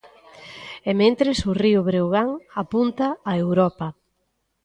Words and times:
E 0.89 0.91
mentres, 1.01 1.37
o 1.49 1.51
Río 1.63 1.79
Breogán 1.87 2.29
apunta 2.61 3.07
a 3.29 3.33
Europa. 3.45 3.87